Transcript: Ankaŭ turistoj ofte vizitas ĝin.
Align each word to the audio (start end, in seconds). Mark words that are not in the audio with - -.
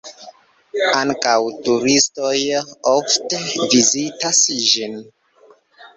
Ankaŭ 1.01 1.35
turistoj 1.67 2.33
ofte 2.93 3.43
vizitas 3.75 4.45
ĝin. 4.71 5.01